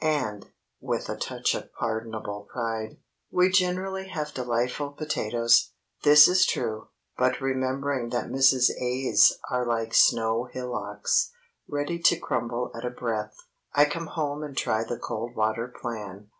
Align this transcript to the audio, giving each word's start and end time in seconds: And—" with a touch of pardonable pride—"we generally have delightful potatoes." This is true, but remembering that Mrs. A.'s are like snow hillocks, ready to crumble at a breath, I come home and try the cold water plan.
And—" 0.03 0.47
with 0.79 1.09
a 1.09 1.15
touch 1.15 1.53
of 1.53 1.71
pardonable 1.75 2.47
pride—"we 2.51 3.51
generally 3.51 4.07
have 4.07 4.33
delightful 4.33 4.93
potatoes." 4.93 5.73
This 6.01 6.27
is 6.27 6.43
true, 6.47 6.87
but 7.19 7.39
remembering 7.39 8.09
that 8.09 8.31
Mrs. 8.31 8.71
A.'s 8.81 9.37
are 9.51 9.63
like 9.63 9.93
snow 9.93 10.45
hillocks, 10.51 11.29
ready 11.67 11.99
to 11.99 12.17
crumble 12.17 12.71
at 12.73 12.83
a 12.83 12.89
breath, 12.89 13.35
I 13.75 13.85
come 13.85 14.07
home 14.07 14.41
and 14.41 14.57
try 14.57 14.83
the 14.83 14.97
cold 14.97 15.35
water 15.35 15.67
plan. 15.67 16.29